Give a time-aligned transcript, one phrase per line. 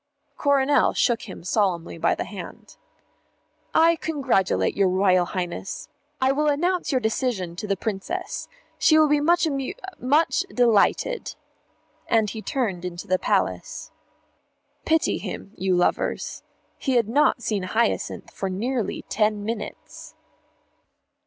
[0.35, 2.75] Coronel shook him solemnly by the hand.
[3.71, 5.89] "I congratulate your Royal Highness.
[6.19, 8.47] I will announce your decision to the Princess.
[8.79, 11.35] She will be much amu much delighted."
[12.07, 13.91] And he turned into the Palace.
[14.85, 16.41] Pity him, you lovers.
[16.79, 20.15] He had not seen Hyacinth for nearly ten minutes.